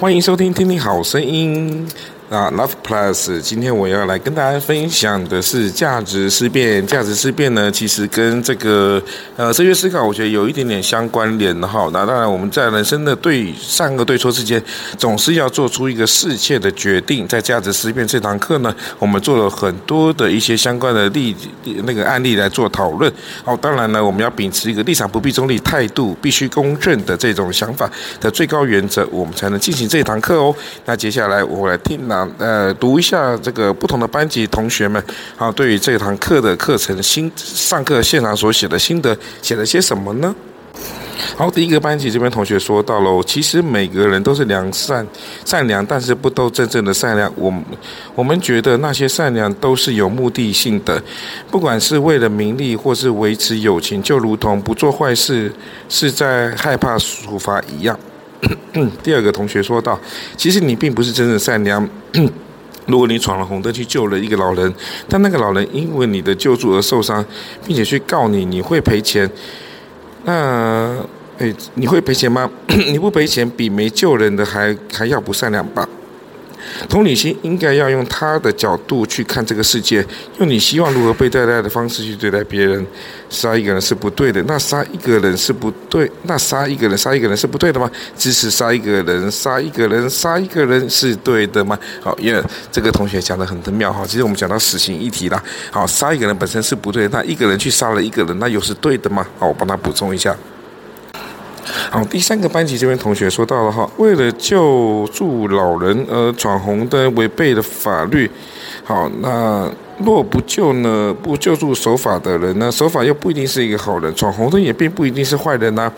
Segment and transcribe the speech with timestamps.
[0.00, 1.86] 欢迎收听，听听好声音。
[2.30, 6.86] 啊，Love Plus，今天我要来跟大家分享的是价值思辨。
[6.86, 9.02] 价值思辨呢，其实跟这个
[9.36, 11.90] 呃哲学思考，我觉得有一点点相关联的哈。
[11.92, 14.62] 那当然，我们在人生的对善恶对错之间，
[14.96, 17.26] 总是要做出一个适切的决定。
[17.26, 21.34] 在价值思辨这堂课呢，我们做了很多的一些相关的例
[21.82, 23.12] 那个案例来做讨论。
[23.44, 27.90] 好，当然呢，我们要秉持一个立场不必中立态度，必须公正的这种想法
[28.20, 30.54] 的最高原则，我们才能进行这堂课哦。
[30.84, 32.06] 那接下来我来听
[32.38, 35.02] 呃，读一下这个不同的班级同学们，
[35.36, 40.34] 好，对于这堂课的课程心上课现场所写的心得，写了些什么呢？
[41.36, 45.06] 好，第一个班级这边同学说到了，其实每个人都是良善
[45.44, 47.30] 善良，但是不都真正的善良。
[47.36, 47.52] 我
[48.14, 51.00] 我们觉得那些善良都是有目的性的，
[51.50, 55.52] 不管是为了名利或是维持友情，就如同不做坏事
[55.90, 57.98] 是在害怕处罚一样。
[59.02, 59.98] 第二个同学说道
[60.36, 61.88] ：“其实你并不是真正善良。
[62.86, 64.74] 如果你闯了红灯去救了一个老人，
[65.08, 67.24] 但那个老人因为你的救助而受伤，
[67.66, 69.30] 并且去告你，你会赔钱？
[70.24, 70.96] 那，
[71.38, 72.50] 诶，你会赔钱吗？
[72.66, 75.88] 你不赔钱，比没救人的还还要不善良吧？”
[76.88, 80.04] 同理心应该要用他的角度去看这个世界，
[80.38, 82.84] 用你希望如何被对待的方式去对待别人。
[83.28, 87.88] 杀一个人是不对的，那杀一个人是不对，那杀一个人杀一个人是不对的吗？
[88.16, 91.78] 支持杀一个人杀一个人杀一个人是对的吗？
[92.02, 94.04] 好，因为这个同学讲得很的妙哈。
[94.04, 99.24] 其实我们讲到死刑议题啦，好，杀一个人本身是不对，那一个人去杀了一个人，那又是对的吗？
[99.38, 100.36] 好，我帮他补充一下。
[101.90, 108.30] 好，第三个班级这边同学说到了哈，为了救助老人而闯红灯，违背了法律。
[108.84, 111.14] 好，那若不救呢？
[111.22, 112.70] 不救助守法的人呢？
[112.72, 115.92] 守法又不一定是一个好人，闯红灯也并不一定是坏人呐、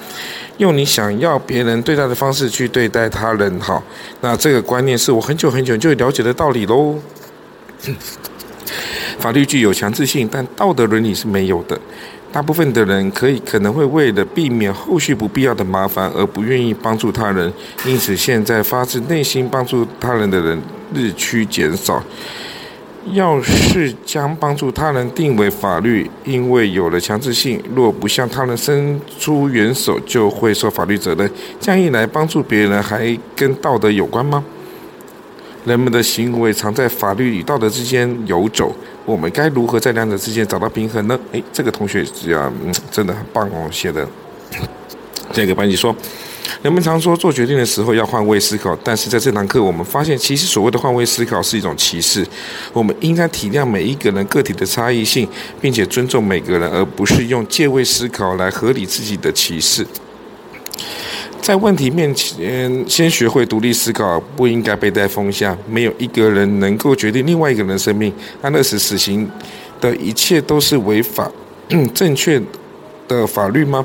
[0.58, 3.82] 用你想要别人对待的方式去对待他人，好，
[4.20, 6.98] 那这个观念是我很久很久就了解的道理喽。
[9.18, 11.78] 法律具有强制性，但道德伦理是没有的。
[12.32, 17.52] 大部分的人可以可能会为了避免后续不必要的麻烦而不愿意帮助他人，
[17.84, 20.58] 因此现在发自内心帮助他人的人
[20.94, 22.02] 日趋减少。
[23.12, 31.28] 要是将帮助他人定为法律，因为有了强制性，若不向他人伸出援手，就会受法律责任。
[31.58, 34.44] 这样一来，帮助别人还跟道德有关吗？
[35.64, 38.74] 人们的行为常在法律与道德之间游走。
[39.04, 41.18] 我们该如何在两者之间找到平衡呢？
[41.32, 44.06] 诶，这个同学呀，嗯，真的很棒哦，写的。
[45.32, 45.94] 这个班级说，
[46.62, 52.26] 人们常说做决定的时候要换位思考，但是在这堂课我们发现，其实所谓的换位思考是一种歧视。
[52.72, 55.26] 我们应该体谅每一个人个体的差异性，
[55.60, 59.86] 并且尊重每个人，而不是用借位思考来合理自己的歧视。
[61.42, 65.58] 在问题面前，先学会独立思考，不应该被带风向。
[65.68, 68.12] 没有一个人能够决定另外一个人的生命。
[68.40, 69.28] 安乐死死刑
[69.80, 71.28] 的一切都是违法、
[71.92, 72.40] 正确
[73.08, 73.84] 的法律吗？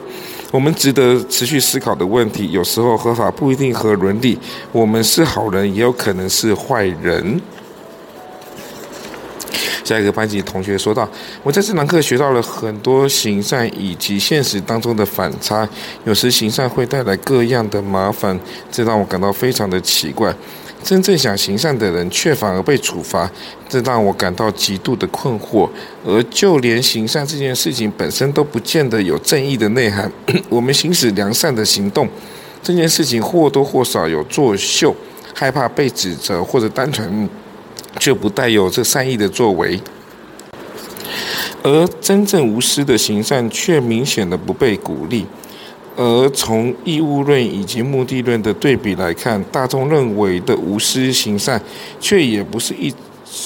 [0.52, 2.52] 我们值得持续思考的问题。
[2.52, 4.38] 有时候合法不一定合伦理。
[4.72, 7.42] 我们是好人，也有可能是坏人。
[9.88, 11.10] 下一个班级同学说道
[11.44, 15.68] ：“我在这堂课学到了很多行善以及现实当中的反差。
[16.04, 18.38] 有时行善会带来各样的麻烦，
[18.70, 20.36] 这让我感到非常的奇怪。
[20.84, 23.32] 真正想行善的人却反而被处罚，
[23.70, 25.70] 这让我感到极度的困惑。
[26.06, 30.12] 而就连行善这件事情本身都不见得有正义的内涵。
[30.50, 32.10] 我们行使良善的行动，
[32.62, 34.94] 这件事情或多或少有作秀，
[35.34, 37.30] 害怕被指责，或者单纯。”
[38.00, 39.80] 却不带有这善意的作为，
[41.64, 45.26] 而真正无私的行善却明显的不被鼓励。
[45.96, 51.60] 而从义务论以及目的论的对比来看，大众认为的无私行善，
[52.00, 52.94] 却也不是一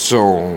[0.10, 0.54] 种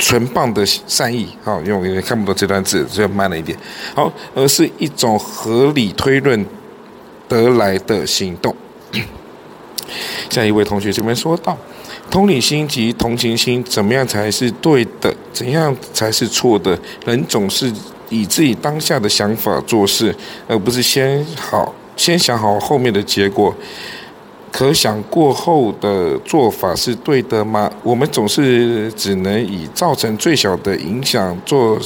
[0.00, 1.28] 纯棒的善意。
[1.44, 3.56] 好，因为我看不懂这段字，所以慢了一点。
[3.94, 6.44] 好，而是一种合理推论
[7.28, 8.52] 得来的行动。
[10.30, 11.56] 下一位同学这边说到
[12.10, 15.14] ：“同理心及同情心怎么样才是对的？
[15.32, 16.78] 怎样才是错的？
[17.04, 17.72] 人总是
[18.08, 20.14] 以自己当下的想法做事，
[20.46, 23.54] 而不是先好先想好后面的结果。
[24.50, 27.72] 可想过后的做法是对的吗？
[27.82, 31.80] 我们总是只能以造成最小的影响做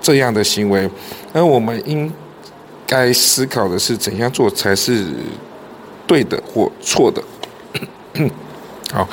[0.00, 0.90] 这样的行为，
[1.32, 2.12] 而我们应
[2.84, 5.06] 该思考的是怎样做才是
[6.10, 7.22] 对的或错的。
[8.92, 9.08] 好。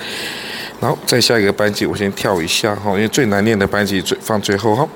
[0.79, 4.87] 然后再下一个班级，我先跳一下哈，因为最难念的班级最放最后哈。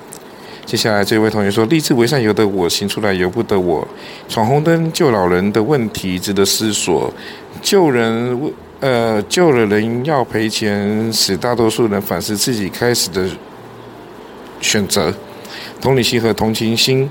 [0.65, 3.87] 接下来这位同学说：“立志为善由得我，行出来由不得我。
[4.29, 7.11] 闯红灯救老人的问题值得思索。
[7.61, 13.27] 救人呃救了人要赔钱，使大多数人反思自己开始的
[14.59, 15.13] 选择。
[15.79, 17.09] 同理心和同情心。”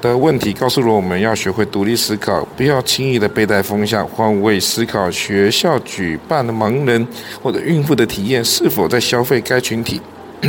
[0.00, 5.10] 的问题告诉了我们要学会独立思考，不要轻易的被带风向，换位思考。
[5.10, 7.06] 学校举办的盲人
[7.42, 10.00] 或者孕妇的体验是否在消费该群体？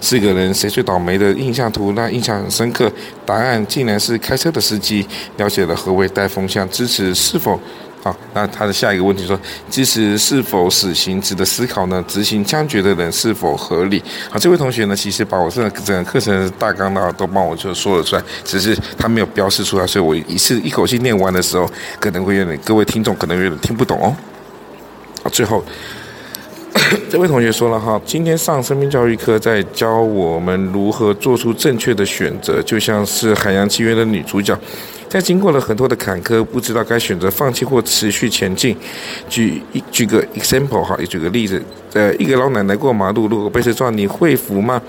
[0.00, 2.90] 四个人谁最倒霉的印象图，那印象很深刻。
[3.26, 5.04] 答案竟然是开车的司机。
[5.36, 7.58] 了解了何为带风向，支持是否？
[8.02, 12.02] 好，那他的下一个问题说：支持是否死刑值得思考呢？
[12.06, 14.02] 执行枪决的人是否合理？
[14.30, 21.68] 好，这位同学呢，其实把我这整个课程的大纲呢都帮我就说了出来，只是他没有标示出来，所以我一次一口气念完的时候，
[21.98, 24.16] 可能会有点各位听众可能有点听不懂哦。
[25.24, 25.64] 好，最后
[27.10, 34.56] 这位同学说了哈，今天上生命教育课在教我们如何做出正确的选择，就像是《海洋奇缘》的女主角。
[35.08, 38.76] 在经过了很多的坎坷，不知道该选择放弃或持续前进。
[39.28, 41.62] 举一举个 example 哈，举个例子，
[41.94, 44.80] 呃，一个老奶奶过马路，如果被车撞，你会扶吗？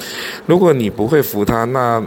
[0.46, 2.04] 如果你不会扶她，那。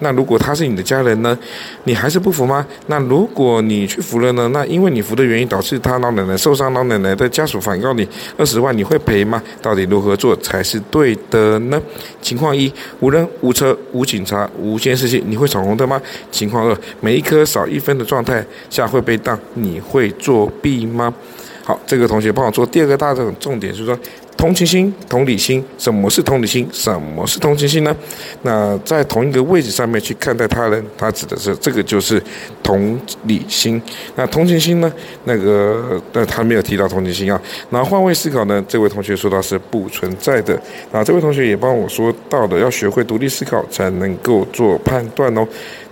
[0.00, 1.36] 那如果他是你的家人呢？
[1.84, 2.66] 你还是不服吗？
[2.86, 4.48] 那如果你去扶了呢？
[4.52, 9.42] 那因为你扶的原因导致他老奶奶受伤，老奶奶的家属反告你二十万，你会赔吗？
[9.60, 11.80] 到底如何做才是对的呢？
[12.22, 16.00] 情况一：无人、无车、无警察、无监视器，你会闯红灯吗？
[16.30, 21.12] 情况二：每一科少一分的状态下会被当，你会作弊吗？
[21.64, 23.98] 好，这个同学帮我做第二个大的重点，就是说。
[24.38, 26.66] 同情心、同理心，什么是同理心？
[26.72, 27.94] 什么是同情心呢？
[28.42, 32.22] 那在同一个位置上面去看待他人，他指的是这个就是
[32.62, 33.82] 同理心。
[34.14, 34.90] 那同情心呢？
[35.24, 37.42] 那个，但他没有提到同情心啊。
[37.70, 38.64] 那换位思考呢？
[38.68, 40.56] 这位同学说到是不存在的。
[40.92, 45.44] 那这位同学也帮我说到的，要学会独立思考才能够做判断哦。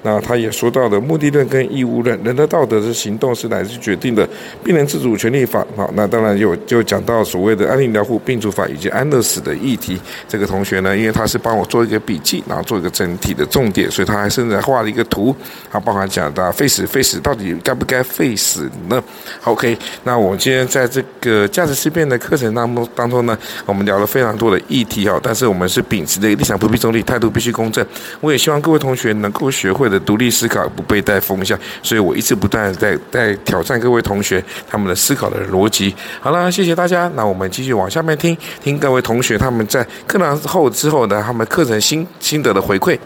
[0.02, 4.28] 那他也说到的目的论跟义务论，人的道德是行动是来自决定的，
[4.62, 5.66] 病人自主权利法。
[5.75, 10.00] 好，那当然有就讲到所谓的安宁疗护、病主法以及安乐死的议题。
[10.26, 15.36] 这个同学呢，因为他是帮我做一个笔记，然后做一个整体的重点，所以他还甚至画了一个图，
[15.70, 19.02] 他包含讲的废死废死到底该不该废死呢
[19.44, 23.36] ？OK，那我们今天在这个价值思辨的课程当中当中呢，
[23.66, 27.84] 我们聊了非常多的议题哈，但是我们是秉持的立场不必中立，态度必须公正。
[28.20, 30.00] 我也希望各位同学能够学会的。
[30.06, 35.94] 独立思考，不被带风向，所以我一直不断在在挑战各位同学他们的思考的逻辑。
[36.20, 42.99] 好了，谢谢大家，那我们继续往下面听听听各位同学他们在课堂后之后的他们课程心心得的回馈。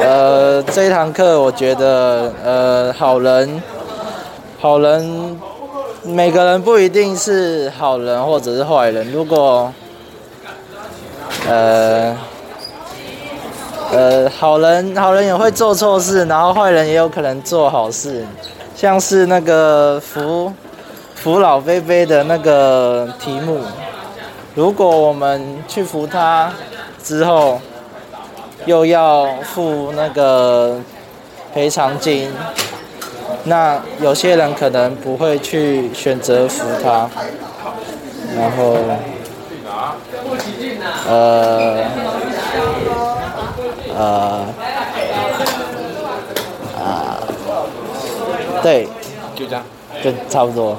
[0.00, 3.62] 呃，这一堂课我觉得，呃，好人，
[4.58, 5.38] 好人，
[6.02, 9.12] 每个人不一定是好人或者是坏人。
[9.12, 9.72] 如果，
[11.46, 12.16] 呃。
[13.90, 18.22] 呃，好人好人也会做错事，然后坏人也有可能做好事，
[18.76, 20.52] 像是那个福
[21.22, 23.60] 扶老菲菲的那个题目，
[24.54, 26.52] 如果我们去扶他
[27.02, 27.60] 之后，
[28.66, 30.80] 又要付那个
[31.52, 32.32] 赔偿金，
[33.44, 37.10] 那有些人可能不会去选择扶他，
[38.36, 38.76] 然后，
[41.08, 41.84] 呃。
[43.98, 44.46] 呃，
[46.78, 47.18] 啊，
[48.62, 48.86] 对，
[49.34, 49.64] 就这样，
[50.04, 50.78] 就差不多。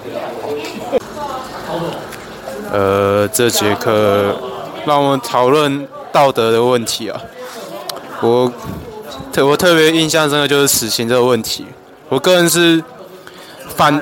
[2.72, 4.36] 呃，这节课
[4.86, 7.22] 让我们讨论道德的问题啊。
[8.22, 8.52] 我
[9.32, 11.66] 特我特别印象深刻就是死刑这个问题。
[12.10, 12.84] 我个人是
[13.76, 14.02] 反，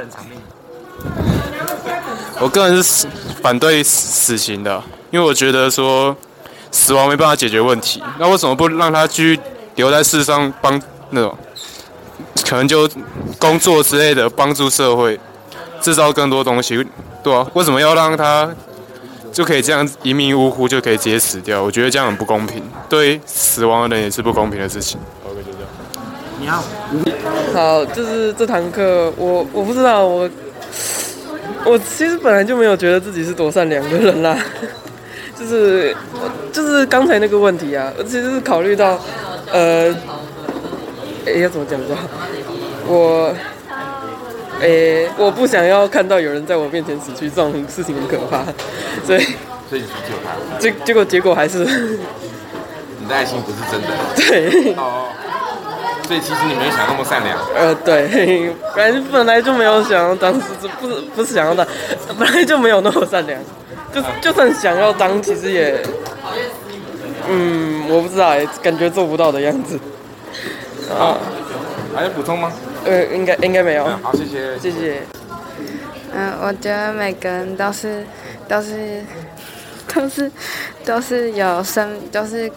[2.39, 3.07] 我个人是
[3.41, 6.15] 反对死刑的，因为我觉得说。
[6.69, 9.39] 死亡没办法解决问题，那为什么不让他继续
[9.75, 10.79] 留在世上帮
[11.11, 11.35] 那种，
[12.45, 12.87] 可能就
[13.39, 15.17] 工作之类的帮助社会，
[15.87, 16.85] 制造更多东西，
[17.23, 18.53] 对啊，为什么要让他
[19.31, 21.63] 就可以这样一命呜呼就可以直接死掉？
[21.63, 24.99] 我觉得这样很不公平，对死亡的人也是不公平的事情。
[25.25, 26.13] OK，就这样。
[26.41, 26.61] 你好。
[27.53, 30.29] 好，就是这堂课，我我不知道我。
[31.63, 34.37] 我其实本来就没有觉得自己是多善良的人啦，
[35.39, 35.95] 就是
[36.51, 38.99] 就是刚才那个问题啊，我其实是考虑到，
[39.53, 39.89] 呃，
[41.25, 42.01] 哎、欸，要怎么讲比较好？
[42.87, 43.33] 我，
[44.59, 48.43] 哎、欸，我不想要看到有人在我面前死去，这种事情很可怕，
[49.05, 49.21] 所以，
[49.69, 51.59] 所以你去救他，结结果结果还是，
[52.99, 54.73] 你的爱心不是真的，对。
[54.75, 55.09] 哦
[56.07, 57.37] 所以其实你没有想那么善良。
[57.53, 60.31] 呃，对，本来本来就没有想要当
[60.79, 61.67] 不是不是想要当，
[62.17, 63.37] 本来就没有那么善良。
[63.93, 65.77] 就就算想要当，其实也，
[67.27, 69.77] 嗯，我不知道，感觉做不到的样子。
[70.97, 71.17] 啊，
[71.97, 72.51] 还有补充吗？
[72.85, 73.83] 呃，应该应该没有。
[74.03, 75.01] 好，谢谢，谢谢。
[76.13, 78.05] 嗯，我觉得每个人都是
[78.47, 79.01] 都是
[79.91, 80.31] 都是
[80.85, 82.47] 都是有生，都是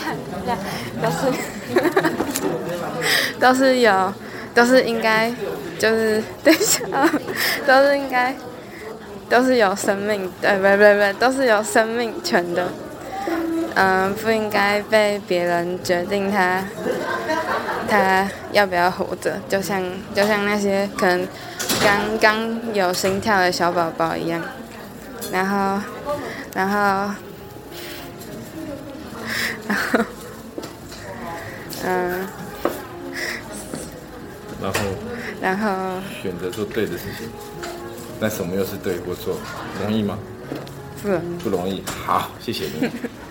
[0.00, 0.56] 看一下，
[1.02, 1.30] 都是。
[3.38, 4.14] 都是有，
[4.54, 5.30] 都是应该，
[5.78, 6.80] 就是等一下，
[7.66, 8.34] 都是应该，
[9.28, 12.66] 都是有生命，对，不不不，都是有生命权的，
[13.74, 16.64] 嗯、呃，不应该被别人决定他，
[17.88, 19.82] 他要不要活着，就像
[20.14, 21.26] 就像那些可能
[21.82, 24.40] 刚刚有心跳的小宝宝一样，
[25.32, 25.80] 然后，
[26.54, 27.14] 然后，
[29.68, 30.04] 然后，
[31.84, 32.26] 嗯。
[34.62, 34.80] 然后，
[35.42, 37.28] 然后选择做对的事情，
[38.18, 39.36] 那什么又是对或错？
[39.82, 40.18] 容易吗？
[41.02, 41.34] 不容易。
[41.42, 41.82] 不容易。
[42.06, 42.88] 好，谢谢你。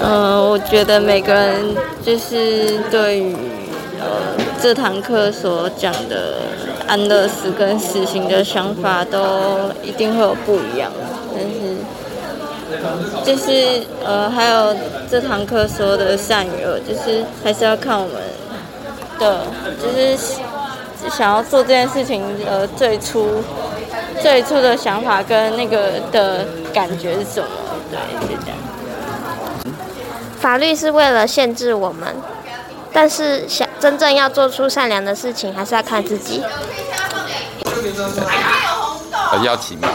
[0.00, 1.74] 呃，我觉得每个人
[2.04, 3.34] 就是对于
[4.00, 4.06] 呃
[4.60, 6.34] 这堂课所讲的
[6.86, 10.92] 安乐死跟死刑的想法都一定会有不一样，
[11.34, 11.76] 但是
[13.24, 14.74] 就是呃还有
[15.10, 18.14] 这堂课说的善与恶，就是还是要看我们。
[19.18, 19.40] 的，
[19.82, 20.14] 就是
[21.10, 23.42] 想要做这件事情，呃，最初
[24.20, 27.48] 最初的想法跟那个的感觉是什么？
[27.90, 27.98] 对，
[28.28, 28.58] 是这样。
[30.38, 32.14] 法律是为了限制我们，
[32.92, 36.42] 但是想真正要做出善良的事情，还是要看自己。
[39.32, 39.88] 呃，要请吗？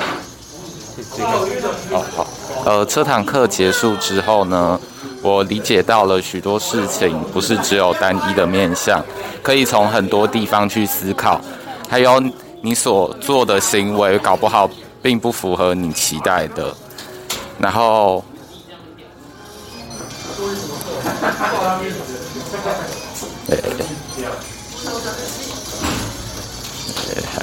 [1.92, 2.28] 哦，好。
[2.66, 4.80] 呃，这堂课结束之后呢，
[5.22, 9.04] 我理解到了许多事情，不是只有单一的面向，
[9.42, 11.40] 可以从很多地方去思考。
[11.90, 12.22] 还有
[12.62, 14.70] 你所做的行为，搞不好
[15.02, 16.74] 并不符合你期待的。
[17.58, 18.24] 然后，
[21.22, 21.28] 还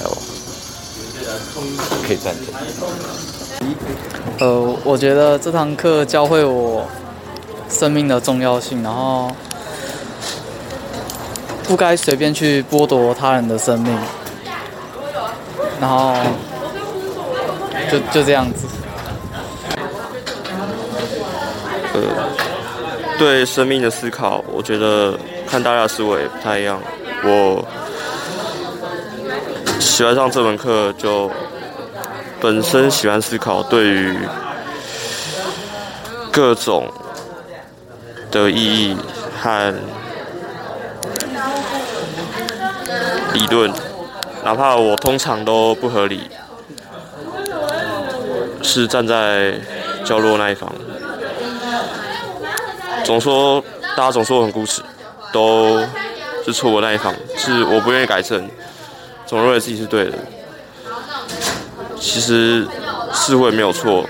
[0.03, 0.11] 有，
[2.07, 2.47] 可以暂停。
[4.41, 6.85] 呃，我觉得这堂课教会我。
[7.71, 9.31] 生命的重要性，然后
[11.65, 13.95] 不该随便去剥夺他人的生命，
[15.79, 16.17] 然后
[17.93, 18.67] 就就这样子。
[21.93, 22.01] 呃，
[23.19, 26.81] 对生命的思考，我觉得看大家的思维不太一样。
[27.25, 27.67] 我
[29.81, 31.31] 喜欢上这门课，就
[32.41, 34.17] 本身喜欢思考，对于
[36.31, 36.87] 各种。
[38.31, 38.95] 的意义
[39.41, 39.75] 和
[43.33, 43.73] 理论，
[44.45, 46.29] 哪怕我通常都不合理，
[48.63, 49.55] 是站在
[50.05, 50.71] 较弱那一方。
[53.09, 53.65] 总说
[53.97, 54.83] 大家总说我很固执，
[55.33, 55.81] 都
[56.45, 58.47] 是错我那一方，是我不愿意改正，
[59.25, 60.13] 总认为自己是对的。
[61.99, 62.69] 其实
[63.15, 64.07] 似乎也没有错，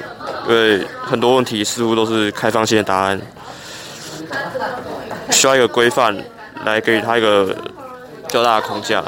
[0.49, 3.21] 因为很多问题似乎都是开放性的答案。
[5.31, 6.21] 需要一个规范
[6.65, 7.57] 来给予他一个
[8.27, 9.05] 较大的框架，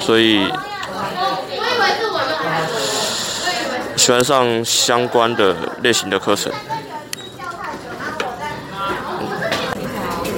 [0.00, 0.50] 所以
[3.96, 5.54] 喜欢上相关的
[5.84, 6.52] 类型的课程。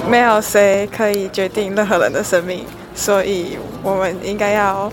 [0.09, 4.91] 没有谁可以决定任何人的生命，所以我们应该要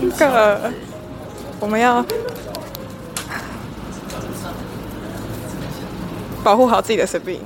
[0.00, 0.72] 一个，
[1.60, 2.04] 我们要。
[6.44, 7.40] 保护好自己的生命，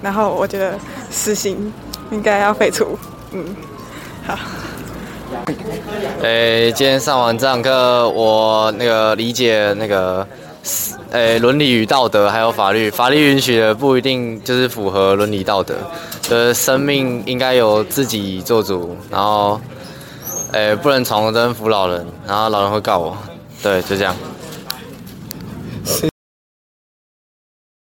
[0.00, 0.72] 然后我觉得
[1.10, 1.70] 死刑
[2.10, 2.98] 应该要废除。
[3.32, 3.54] 嗯，
[4.26, 4.34] 好。
[6.22, 10.26] 诶、今天上完这堂课，我那个理解那个，
[11.12, 15.74] 诶、伦理与道德还有法律，法律允许的不一定就是符合伦理道德。
[16.22, 19.60] 就是生命应该由自己做主，然后，
[20.52, 23.16] 诶、不能闯红灯扶老人，然后老人会告我。
[23.62, 24.14] 对，就这样。